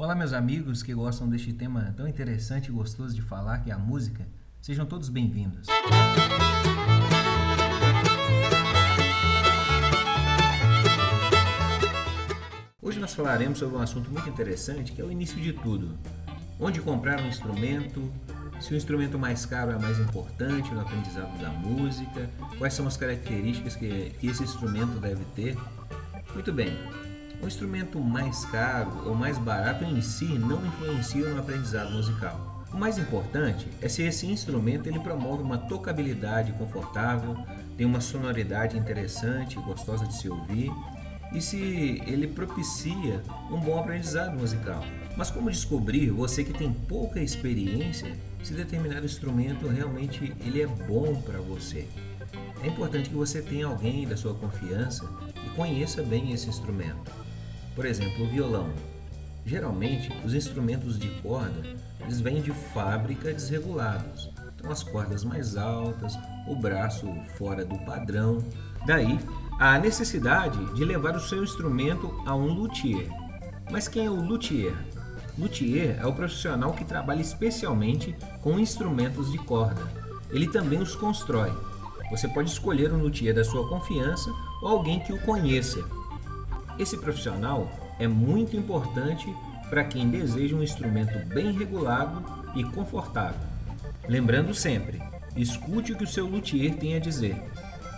Olá, 0.00 0.14
meus 0.14 0.32
amigos 0.32 0.82
que 0.82 0.94
gostam 0.94 1.28
deste 1.28 1.52
tema 1.52 1.92
tão 1.94 2.08
interessante 2.08 2.68
e 2.68 2.72
gostoso 2.72 3.14
de 3.14 3.20
falar, 3.20 3.58
que 3.58 3.70
é 3.70 3.74
a 3.74 3.78
música. 3.78 4.26
Sejam 4.58 4.86
todos 4.86 5.10
bem-vindos. 5.10 5.66
Hoje 12.80 12.98
nós 12.98 13.12
falaremos 13.12 13.58
sobre 13.58 13.76
um 13.76 13.80
assunto 13.82 14.10
muito 14.10 14.26
interessante 14.26 14.90
que 14.92 15.02
é 15.02 15.04
o 15.04 15.12
início 15.12 15.38
de 15.38 15.52
tudo. 15.52 15.98
Onde 16.58 16.80
comprar 16.80 17.20
um 17.20 17.28
instrumento, 17.28 18.10
se 18.58 18.72
o 18.72 18.76
instrumento 18.78 19.18
mais 19.18 19.44
caro 19.44 19.72
é 19.72 19.78
mais 19.78 19.98
importante 19.98 20.72
no 20.72 20.80
aprendizado 20.80 21.38
da 21.38 21.50
música, 21.50 22.30
quais 22.56 22.72
são 22.72 22.86
as 22.86 22.96
características 22.96 23.76
que, 23.76 24.14
que 24.18 24.28
esse 24.28 24.42
instrumento 24.42 24.98
deve 24.98 25.26
ter. 25.36 25.58
Muito 26.32 26.54
bem, 26.54 26.74
o 27.42 27.46
instrumento 27.46 27.98
mais 27.98 28.44
caro 28.46 29.08
ou 29.08 29.14
mais 29.14 29.38
barato 29.38 29.84
em 29.84 30.00
si 30.00 30.26
não 30.26 30.64
influencia 30.64 31.28
no 31.28 31.40
aprendizado 31.40 31.90
musical. 31.92 32.64
O 32.72 32.76
mais 32.76 32.98
importante 32.98 33.66
é 33.80 33.88
se 33.88 34.02
esse 34.02 34.26
instrumento 34.26 34.86
ele 34.86 35.00
promove 35.00 35.42
uma 35.42 35.58
tocabilidade 35.58 36.52
confortável, 36.52 37.36
tem 37.76 37.84
uma 37.84 38.00
sonoridade 38.00 38.78
interessante, 38.78 39.56
gostosa 39.56 40.06
de 40.06 40.14
se 40.14 40.28
ouvir 40.28 40.70
e 41.32 41.40
se 41.40 42.02
ele 42.06 42.28
propicia 42.28 43.22
um 43.50 43.58
bom 43.58 43.78
aprendizado 43.78 44.38
musical. 44.38 44.84
Mas 45.16 45.30
como 45.30 45.50
descobrir, 45.50 46.10
você 46.10 46.44
que 46.44 46.52
tem 46.52 46.72
pouca 46.72 47.20
experiência, 47.20 48.16
se 48.42 48.54
determinado 48.54 49.04
instrumento 49.04 49.66
realmente 49.66 50.34
ele 50.44 50.62
é 50.62 50.66
bom 50.66 51.20
para 51.22 51.40
você? 51.40 51.88
É 52.62 52.68
importante 52.68 53.08
que 53.08 53.16
você 53.16 53.42
tenha 53.42 53.66
alguém 53.66 54.06
da 54.06 54.16
sua 54.16 54.34
confiança 54.34 55.08
e 55.44 55.50
conheça 55.56 56.02
bem 56.02 56.32
esse 56.32 56.48
instrumento. 56.48 57.10
Por 57.74 57.84
exemplo, 57.84 58.24
o 58.24 58.28
violão. 58.28 58.70
Geralmente, 59.44 60.12
os 60.24 60.34
instrumentos 60.34 60.98
de 60.98 61.08
corda 61.20 61.62
eles 62.10 62.20
vêm 62.20 62.40
de 62.40 62.50
fábrica 62.50 63.32
desregulados. 63.32 64.30
Então, 64.56 64.70
as 64.70 64.82
cordas 64.82 65.24
mais 65.24 65.56
altas, 65.56 66.18
o 66.48 66.56
braço 66.56 67.06
fora 67.38 67.64
do 67.64 67.78
padrão. 67.84 68.38
Daí, 68.86 69.18
a 69.58 69.78
necessidade 69.78 70.58
de 70.74 70.84
levar 70.84 71.14
o 71.14 71.20
seu 71.20 71.44
instrumento 71.44 72.12
a 72.26 72.34
um 72.34 72.46
luthier. 72.46 73.08
Mas 73.70 73.86
quem 73.86 74.06
é 74.06 74.10
o 74.10 74.14
luthier? 74.14 74.74
Luthier 75.38 75.98
é 76.00 76.06
o 76.06 76.12
profissional 76.12 76.72
que 76.72 76.84
trabalha 76.84 77.20
especialmente 77.20 78.16
com 78.42 78.58
instrumentos 78.58 79.30
de 79.30 79.38
corda. 79.38 79.82
Ele 80.30 80.48
também 80.48 80.80
os 80.80 80.96
constrói. 80.96 81.52
Você 82.10 82.26
pode 82.26 82.50
escolher 82.50 82.92
um 82.92 83.00
luthier 83.00 83.34
da 83.34 83.44
sua 83.44 83.68
confiança 83.68 84.30
ou 84.62 84.68
alguém 84.68 84.98
que 85.00 85.12
o 85.12 85.20
conheça 85.20 85.84
esse 86.80 86.96
profissional 86.96 87.70
é 87.98 88.08
muito 88.08 88.56
importante 88.56 89.34
para 89.68 89.84
quem 89.84 90.08
deseja 90.08 90.56
um 90.56 90.62
instrumento 90.62 91.18
bem 91.26 91.52
regulado 91.52 92.24
e 92.54 92.64
confortável. 92.64 93.40
Lembrando 94.08 94.54
sempre, 94.54 95.00
escute 95.36 95.92
o 95.92 95.96
que 95.96 96.04
o 96.04 96.08
seu 96.08 96.26
luthier 96.26 96.76
tem 96.76 96.96
a 96.96 96.98
dizer, 96.98 97.40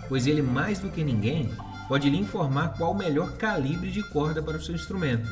pois 0.09 0.27
ele 0.27 0.43
mais 0.43 0.79
do 0.79 0.91
que 0.91 1.03
ninguém 1.03 1.51
pode 1.89 2.11
lhe 2.11 2.19
informar 2.19 2.77
qual 2.77 2.93
o 2.93 2.99
melhor 2.99 3.37
calibre 3.37 3.91
de 3.91 4.03
corda 4.11 4.43
para 4.43 4.57
o 4.57 4.63
seu 4.63 4.75
instrumento. 4.75 5.31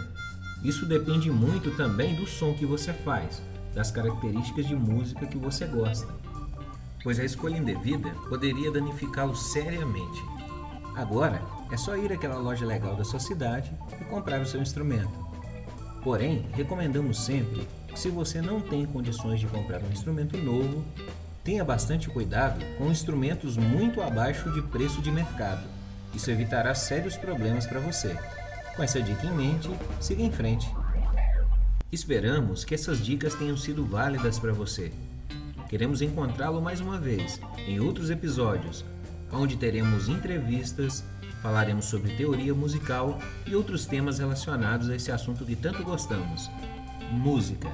Isso 0.62 0.86
depende 0.86 1.30
muito 1.30 1.70
também 1.76 2.14
do 2.14 2.26
som 2.26 2.54
que 2.54 2.66
você 2.66 2.92
faz, 2.92 3.42
das 3.74 3.90
características 3.90 4.66
de 4.66 4.74
música 4.74 5.26
que 5.26 5.38
você 5.38 5.66
gosta, 5.66 6.12
pois 7.02 7.18
a 7.18 7.24
escolha 7.24 7.56
indevida 7.56 8.10
poderia 8.28 8.70
danificá-lo 8.70 9.34
seriamente. 9.34 10.22
Agora, 10.94 11.40
é 11.70 11.76
só 11.76 11.96
ir 11.96 12.12
àquela 12.12 12.36
loja 12.36 12.66
legal 12.66 12.96
da 12.96 13.04
sua 13.04 13.20
cidade 13.20 13.72
e 14.00 14.04
comprar 14.04 14.40
o 14.40 14.46
seu 14.46 14.60
instrumento. 14.60 15.10
Porém, 16.02 16.46
recomendamos 16.52 17.24
sempre 17.24 17.66
que 17.86 17.98
se 17.98 18.08
você 18.08 18.40
não 18.40 18.60
tem 18.60 18.86
condições 18.86 19.40
de 19.40 19.46
comprar 19.46 19.82
um 19.82 19.90
instrumento 19.90 20.36
novo, 20.38 20.84
tenha 21.44 21.64
bastante 21.64 22.08
cuidado 22.08 22.64
com 22.76 22.90
instrumentos 22.90 23.56
muito 23.56 24.00
abaixo 24.00 24.50
de 24.52 24.62
preço 24.62 25.00
de 25.00 25.10
mercado. 25.10 25.62
Isso 26.14 26.30
evitará 26.30 26.74
sérios 26.74 27.16
problemas 27.16 27.66
para 27.66 27.80
você. 27.80 28.16
Com 28.74 28.82
essa 28.82 29.00
dica 29.00 29.26
em 29.26 29.32
mente, 29.32 29.68
siga 30.00 30.22
em 30.22 30.30
frente. 30.30 30.68
Esperamos 31.92 32.64
que 32.64 32.74
essas 32.74 33.04
dicas 33.04 33.34
tenham 33.34 33.56
sido 33.56 33.84
válidas 33.84 34.38
para 34.38 34.52
você. 34.52 34.92
Queremos 35.68 36.02
encontrá-lo 36.02 36.60
mais 36.60 36.80
uma 36.80 36.98
vez 36.98 37.40
em 37.66 37.78
outros 37.80 38.10
episódios, 38.10 38.84
onde 39.32 39.56
teremos 39.56 40.08
entrevistas 40.08 41.04
Falaremos 41.42 41.86
sobre 41.86 42.16
teoria 42.16 42.54
musical 42.54 43.18
e 43.46 43.56
outros 43.56 43.86
temas 43.86 44.18
relacionados 44.18 44.90
a 44.90 44.96
esse 44.96 45.10
assunto 45.10 45.44
que 45.44 45.56
tanto 45.56 45.82
gostamos: 45.82 46.50
música. 47.10 47.68